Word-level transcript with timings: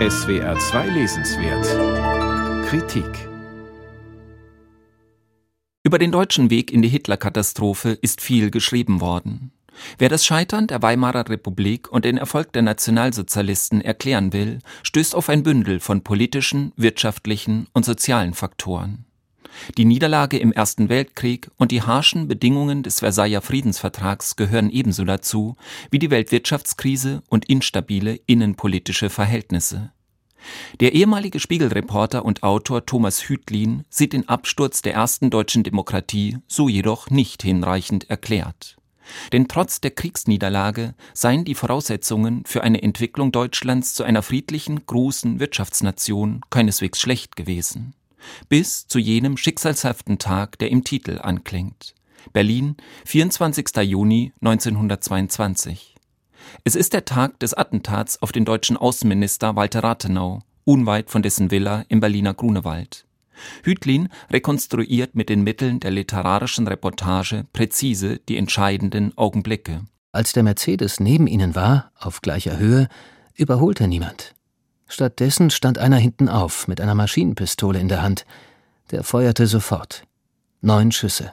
SWR 0.00 0.58
2 0.58 0.88
Lesenswert 0.88 2.66
Kritik 2.66 3.28
Über 5.84 6.00
den 6.00 6.10
deutschen 6.10 6.50
Weg 6.50 6.72
in 6.72 6.82
die 6.82 6.88
Hitlerkatastrophe 6.88 7.90
ist 8.02 8.20
viel 8.20 8.50
geschrieben 8.50 9.00
worden. 9.00 9.52
Wer 9.96 10.08
das 10.08 10.26
Scheitern 10.26 10.66
der 10.66 10.82
Weimarer 10.82 11.28
Republik 11.28 11.92
und 11.92 12.04
den 12.04 12.18
Erfolg 12.18 12.52
der 12.52 12.62
Nationalsozialisten 12.62 13.82
erklären 13.82 14.32
will, 14.32 14.58
stößt 14.82 15.14
auf 15.14 15.28
ein 15.28 15.44
Bündel 15.44 15.78
von 15.78 16.02
politischen, 16.02 16.72
wirtschaftlichen 16.74 17.68
und 17.72 17.84
sozialen 17.84 18.34
Faktoren. 18.34 19.04
Die 19.76 19.84
Niederlage 19.84 20.38
im 20.38 20.52
Ersten 20.52 20.88
Weltkrieg 20.88 21.50
und 21.56 21.70
die 21.70 21.82
harschen 21.82 22.28
Bedingungen 22.28 22.82
des 22.82 23.00
Versailler 23.00 23.40
Friedensvertrags 23.40 24.36
gehören 24.36 24.70
ebenso 24.70 25.04
dazu 25.04 25.56
wie 25.90 25.98
die 25.98 26.10
Weltwirtschaftskrise 26.10 27.22
und 27.28 27.48
instabile 27.48 28.20
innenpolitische 28.26 29.10
Verhältnisse. 29.10 29.92
Der 30.80 30.92
ehemalige 30.92 31.40
Spiegelreporter 31.40 32.24
und 32.24 32.42
Autor 32.42 32.84
Thomas 32.84 33.28
Hütlin 33.28 33.84
sieht 33.88 34.12
den 34.12 34.28
Absturz 34.28 34.82
der 34.82 34.94
ersten 34.94 35.30
deutschen 35.30 35.62
Demokratie 35.62 36.38
so 36.46 36.68
jedoch 36.68 37.10
nicht 37.10 37.42
hinreichend 37.42 38.10
erklärt. 38.10 38.76
Denn 39.32 39.48
trotz 39.48 39.80
der 39.80 39.90
Kriegsniederlage 39.90 40.94
seien 41.12 41.44
die 41.44 41.54
Voraussetzungen 41.54 42.44
für 42.46 42.62
eine 42.62 42.82
Entwicklung 42.82 43.32
Deutschlands 43.32 43.94
zu 43.94 44.02
einer 44.02 44.22
friedlichen, 44.22 44.86
großen 44.86 45.40
Wirtschaftsnation 45.40 46.40
keineswegs 46.50 47.00
schlecht 47.00 47.36
gewesen. 47.36 47.94
Bis 48.48 48.86
zu 48.86 48.98
jenem 48.98 49.36
schicksalshaften 49.36 50.18
Tag, 50.18 50.58
der 50.58 50.70
im 50.70 50.84
Titel 50.84 51.18
anklingt. 51.22 51.94
Berlin, 52.32 52.76
24. 53.04 53.76
Juni 53.82 54.32
1922. 54.40 55.94
Es 56.64 56.74
ist 56.74 56.92
der 56.92 57.04
Tag 57.04 57.38
des 57.40 57.54
Attentats 57.54 58.20
auf 58.22 58.32
den 58.32 58.44
deutschen 58.44 58.76
Außenminister 58.76 59.56
Walter 59.56 59.82
Rathenau, 59.82 60.40
unweit 60.64 61.10
von 61.10 61.22
dessen 61.22 61.50
Villa 61.50 61.84
im 61.88 62.00
Berliner 62.00 62.34
Grunewald. 62.34 63.06
Hütlin 63.62 64.08
rekonstruiert 64.30 65.14
mit 65.14 65.28
den 65.28 65.42
Mitteln 65.42 65.80
der 65.80 65.90
literarischen 65.90 66.68
Reportage 66.68 67.46
präzise 67.52 68.20
die 68.28 68.36
entscheidenden 68.36 69.16
Augenblicke. 69.16 69.82
Als 70.12 70.32
der 70.32 70.44
Mercedes 70.44 71.00
neben 71.00 71.26
ihnen 71.26 71.54
war, 71.54 71.90
auf 71.98 72.22
gleicher 72.22 72.58
Höhe, 72.58 72.88
überholte 73.34 73.88
niemand. 73.88 74.33
Stattdessen 74.86 75.50
stand 75.50 75.78
einer 75.78 75.96
hinten 75.96 76.28
auf 76.28 76.68
mit 76.68 76.80
einer 76.80 76.94
Maschinenpistole 76.94 77.78
in 77.78 77.88
der 77.88 78.02
Hand. 78.02 78.26
Der 78.90 79.02
feuerte 79.02 79.46
sofort. 79.46 80.04
Neun 80.60 80.92
Schüsse. 80.92 81.32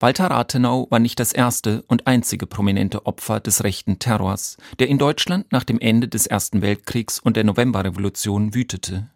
Walter 0.00 0.26
Rathenau 0.26 0.86
war 0.90 0.98
nicht 0.98 1.18
das 1.18 1.32
erste 1.32 1.82
und 1.88 2.06
einzige 2.06 2.46
prominente 2.46 3.06
Opfer 3.06 3.40
des 3.40 3.64
rechten 3.64 3.98
Terrors, 3.98 4.56
der 4.78 4.88
in 4.88 4.98
Deutschland 4.98 5.50
nach 5.52 5.64
dem 5.64 5.80
Ende 5.80 6.08
des 6.08 6.26
Ersten 6.26 6.62
Weltkriegs 6.62 7.18
und 7.18 7.36
der 7.36 7.44
Novemberrevolution 7.44 8.54
wütete. 8.54 9.08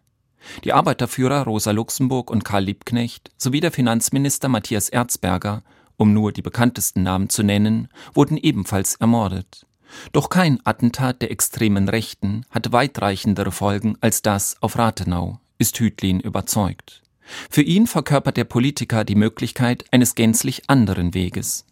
Die 0.63 0.73
Arbeiterführer 0.73 1.43
Rosa 1.43 1.71
Luxemburg 1.71 2.31
und 2.31 2.45
Karl 2.45 2.63
Liebknecht 2.63 3.29
sowie 3.37 3.59
der 3.59 3.71
Finanzminister 3.71 4.47
Matthias 4.47 4.89
Erzberger, 4.89 5.63
um 5.97 6.13
nur 6.13 6.31
die 6.31 6.41
bekanntesten 6.41 7.03
Namen 7.03 7.29
zu 7.29 7.43
nennen, 7.43 7.89
wurden 8.13 8.37
ebenfalls 8.37 8.95
ermordet. 8.95 9.67
Doch 10.11 10.29
kein 10.29 10.59
Attentat 10.65 11.21
der 11.21 11.31
extremen 11.31 11.89
Rechten 11.89 12.45
hatte 12.49 12.71
weitreichendere 12.71 13.51
Folgen 13.51 13.97
als 14.01 14.21
das 14.21 14.55
auf 14.61 14.77
Rathenau, 14.77 15.39
ist 15.57 15.79
Hütlin 15.79 16.19
überzeugt. 16.19 17.01
Für 17.49 17.61
ihn 17.61 17.87
verkörpert 17.87 18.37
der 18.37 18.43
Politiker 18.43 19.03
die 19.03 19.15
Möglichkeit 19.15 19.85
eines 19.91 20.15
gänzlich 20.15 20.69
anderen 20.69 21.13
Weges. 21.13 21.65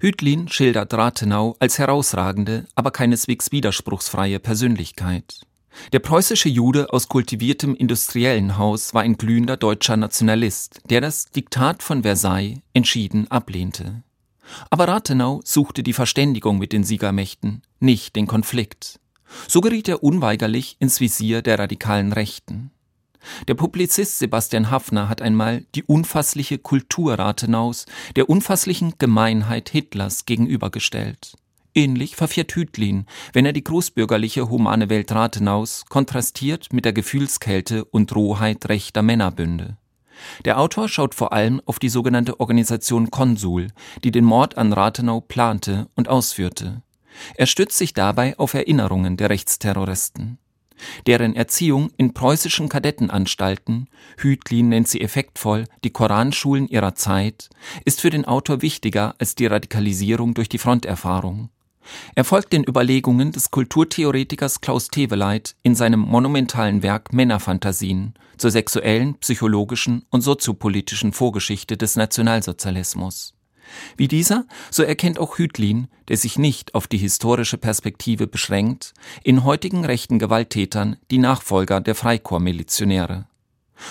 Hütlin 0.00 0.48
schildert 0.48 0.94
Rathenau 0.94 1.56
als 1.58 1.78
herausragende, 1.78 2.66
aber 2.74 2.90
keineswegs 2.90 3.52
widerspruchsfreie 3.52 4.38
Persönlichkeit. 4.38 5.42
Der 5.92 6.00
preußische 6.00 6.48
Jude 6.48 6.92
aus 6.92 7.08
kultiviertem 7.08 7.74
industriellen 7.74 8.58
Haus 8.58 8.94
war 8.94 9.02
ein 9.02 9.16
glühender 9.16 9.56
deutscher 9.56 9.96
Nationalist, 9.96 10.80
der 10.90 11.00
das 11.00 11.30
Diktat 11.30 11.82
von 11.82 12.02
Versailles 12.02 12.58
entschieden 12.74 13.30
ablehnte. 13.30 14.02
Aber 14.70 14.88
Rathenau 14.88 15.40
suchte 15.44 15.82
die 15.82 15.92
Verständigung 15.92 16.58
mit 16.58 16.72
den 16.72 16.84
Siegermächten, 16.84 17.62
nicht 17.80 18.16
den 18.16 18.26
Konflikt. 18.26 19.00
So 19.48 19.60
geriet 19.60 19.88
er 19.88 20.02
unweigerlich 20.02 20.76
ins 20.78 21.00
Visier 21.00 21.42
der 21.42 21.58
radikalen 21.58 22.12
Rechten. 22.12 22.70
Der 23.46 23.54
Publizist 23.54 24.18
Sebastian 24.18 24.70
Haffner 24.70 25.08
hat 25.08 25.22
einmal 25.22 25.64
die 25.74 25.84
unfassliche 25.84 26.58
Kultur 26.58 27.14
Rathenaus 27.14 27.86
der 28.16 28.28
unfasslichen 28.28 28.94
Gemeinheit 28.98 29.68
Hitlers 29.68 30.26
gegenübergestellt. 30.26 31.36
Ähnlich 31.74 32.16
verfährt 32.16 32.54
Hütlin, 32.54 33.06
wenn 33.32 33.46
er 33.46 33.54
die 33.54 33.64
großbürgerliche 33.64 34.50
humane 34.50 34.90
Welt 34.90 35.10
Rathenaus 35.12 35.86
kontrastiert 35.88 36.72
mit 36.72 36.84
der 36.84 36.92
Gefühlskälte 36.92 37.84
und 37.84 38.14
Rohheit 38.14 38.68
rechter 38.68 39.02
Männerbünde. 39.02 39.78
Der 40.44 40.58
Autor 40.58 40.88
schaut 40.88 41.14
vor 41.14 41.32
allem 41.32 41.60
auf 41.66 41.78
die 41.78 41.88
sogenannte 41.88 42.40
Organisation 42.40 43.10
Konsul, 43.10 43.68
die 44.04 44.10
den 44.10 44.24
Mord 44.24 44.58
an 44.58 44.72
Rathenau 44.72 45.20
plante 45.20 45.88
und 45.94 46.08
ausführte. 46.08 46.82
Er 47.34 47.46
stützt 47.46 47.78
sich 47.78 47.94
dabei 47.94 48.38
auf 48.38 48.54
Erinnerungen 48.54 49.16
der 49.16 49.30
Rechtsterroristen. 49.30 50.38
Deren 51.06 51.36
Erziehung 51.36 51.90
in 51.96 52.12
preußischen 52.12 52.68
Kadettenanstalten, 52.68 53.88
Hütlin 54.18 54.68
nennt 54.68 54.88
sie 54.88 55.00
effektvoll 55.00 55.66
die 55.84 55.90
Koranschulen 55.90 56.66
ihrer 56.66 56.94
Zeit, 56.94 57.50
ist 57.84 58.00
für 58.00 58.10
den 58.10 58.24
Autor 58.24 58.62
wichtiger 58.62 59.14
als 59.18 59.34
die 59.34 59.46
Radikalisierung 59.46 60.34
durch 60.34 60.48
die 60.48 60.58
Fronterfahrung. 60.58 61.50
Er 62.14 62.24
folgt 62.24 62.52
den 62.52 62.64
Überlegungen 62.64 63.32
des 63.32 63.50
Kulturtheoretikers 63.50 64.60
Klaus 64.60 64.88
Teweleit 64.88 65.56
in 65.62 65.74
seinem 65.74 66.00
monumentalen 66.00 66.82
Werk 66.82 67.12
Männerphantasien 67.12 68.14
zur 68.38 68.50
sexuellen, 68.50 69.14
psychologischen 69.18 70.04
und 70.10 70.22
soziopolitischen 70.22 71.12
Vorgeschichte 71.12 71.76
des 71.76 71.96
Nationalsozialismus. 71.96 73.34
Wie 73.96 74.08
dieser, 74.08 74.46
so 74.70 74.82
erkennt 74.82 75.18
auch 75.18 75.38
Hütlin, 75.38 75.88
der 76.08 76.16
sich 76.16 76.38
nicht 76.38 76.74
auf 76.74 76.86
die 76.86 76.98
historische 76.98 77.58
Perspektive 77.58 78.26
beschränkt, 78.26 78.94
in 79.22 79.44
heutigen 79.44 79.84
rechten 79.84 80.18
Gewalttätern 80.18 80.96
die 81.10 81.18
Nachfolger 81.18 81.80
der 81.80 81.94
Freikorpsmilizionäre. 81.94 83.26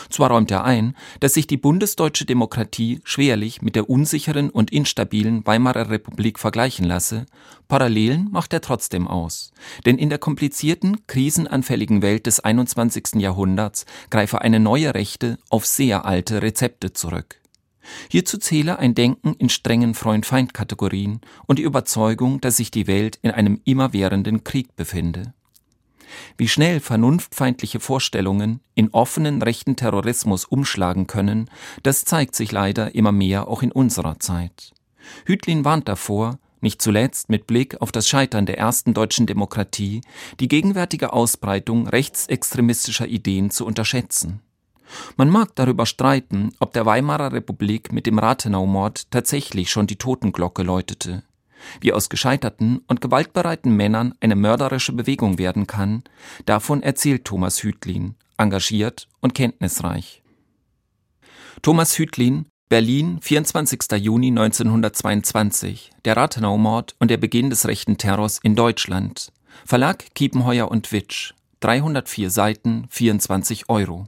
Zwar 0.10 0.32
räumt 0.32 0.52
er 0.52 0.64
ein, 0.64 0.96
dass 1.20 1.34
sich 1.34 1.48
die 1.48 1.58
bundesdeutsche 1.58 2.26
Demokratie 2.26 3.02
schwerlich 3.04 3.62
mit 3.62 3.76
der 3.76 3.90
unsicheren 3.90 4.50
und 4.50 4.72
instabilen 4.72 5.46
Weimarer 5.46 5.90
Republik 5.90 6.40
vergleichen 6.40 6.86
lasse, 6.86 7.26
Parallelen 7.68 8.28
macht 8.32 8.52
er 8.52 8.60
trotzdem 8.60 9.08
aus. 9.08 9.54
Denn 9.86 9.98
in 9.98 10.10
der 10.10 10.18
komplizierten, 10.18 11.08
krisenanfälligen 11.08 12.02
Welt 12.02 12.26
des 12.26 12.42
21. 12.42 13.16
Jahrhunderts 13.16 13.86
greife 14.10 14.42
eine 14.42 14.60
neue 14.60 14.94
Rechte 14.94 15.38
auf 15.50 15.66
sehr 15.66 16.04
alte 16.04 16.42
Rezepte 16.42 16.92
zurück. 16.92 17.40
Hierzu 18.10 18.38
zähle 18.38 18.78
ein 18.80 18.94
Denken 18.94 19.36
in 19.36 19.50
strengen 19.50 19.94
Freund-Feind-Kategorien 19.94 21.22
und 21.48 21.60
die 21.60 21.64
Überzeugung, 21.64 22.42
dass 22.42 22.58
sich 22.58 22.72
die 22.72 22.88
Welt 22.88 23.20
in 23.22 23.32
einem 23.32 23.62
immerwährenden 23.64 24.44
Krieg 24.44 24.76
befinde. 24.76 25.34
Wie 26.38 26.48
schnell 26.48 26.80
vernunftfeindliche 26.80 27.80
Vorstellungen 27.80 28.62
in 28.76 28.90
offenen 28.90 29.42
rechten 29.42 29.76
Terrorismus 29.76 30.46
umschlagen 30.46 31.08
können, 31.08 31.50
das 31.84 32.06
zeigt 32.06 32.36
sich 32.36 32.52
leider 32.52 32.96
immer 32.96 33.12
mehr 33.12 33.48
auch 33.48 33.64
in 33.64 33.72
unserer 33.72 34.20
Zeit. 34.20 34.74
Hütlin 35.26 35.66
warnt 35.66 35.88
davor, 35.88 36.40
nicht 36.62 36.82
zuletzt 36.82 37.30
mit 37.30 37.48
Blick 37.48 37.82
auf 37.82 37.92
das 37.92 38.08
Scheitern 38.08 38.46
der 38.46 38.58
ersten 38.58 38.94
deutschen 38.94 39.26
Demokratie, 39.26 40.02
die 40.40 40.48
gegenwärtige 40.48 41.12
Ausbreitung 41.12 41.88
rechtsextremistischer 41.88 43.08
Ideen 43.08 43.50
zu 43.50 43.66
unterschätzen. 43.66 44.42
Man 45.16 45.30
mag 45.30 45.56
darüber 45.56 45.86
streiten, 45.86 46.52
ob 46.60 46.74
der 46.74 46.86
Weimarer 46.86 47.32
Republik 47.32 47.92
mit 47.92 48.06
dem 48.06 48.20
Rathenau-Mord 48.20 49.10
tatsächlich 49.10 49.72
schon 49.72 49.88
die 49.88 49.96
Totenglocke 49.96 50.64
läutete. 50.64 51.24
Wie 51.80 51.94
aus 51.94 52.10
gescheiterten 52.10 52.82
und 52.88 53.02
gewaltbereiten 53.02 53.76
Männern 53.76 54.14
eine 54.20 54.36
mörderische 54.36 54.94
Bewegung 54.94 55.38
werden 55.38 55.68
kann, 55.68 56.04
davon 56.46 56.84
erzählt 56.84 57.26
Thomas 57.26 57.64
Hütlin, 57.64 58.16
engagiert 58.38 59.08
und 59.20 59.34
kenntnisreich. 59.34 60.22
Thomas 61.62 61.98
Hütlin, 61.98 62.46
Berlin, 62.70 63.20
24. 63.22 63.80
Juni 64.00 64.28
1922, 64.30 65.92
der 66.06 66.16
Rathenau-Mord 66.16 66.96
und 67.00 67.12
der 67.12 67.18
Beginn 67.18 67.50
des 67.50 67.68
rechten 67.68 67.98
Terrors 67.98 68.40
in 68.42 68.56
Deutschland. 68.56 69.32
Verlag 69.66 70.06
Kiepenheuer 70.16 70.72
und 70.72 70.92
Witsch, 70.94 71.34
304 71.60 72.30
Seiten, 72.30 72.86
24 72.90 73.70
Euro. 73.70 74.08